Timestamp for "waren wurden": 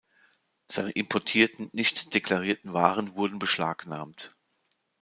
2.73-3.37